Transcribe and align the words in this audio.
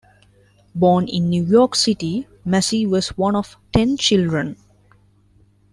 Born 0.73 1.07
in 1.07 1.29
New 1.29 1.43
York 1.43 1.75
City, 1.75 2.27
Massey 2.43 2.87
was 2.87 3.09
one 3.19 3.35
of 3.35 3.55
ten 3.71 3.97
children. 3.97 4.57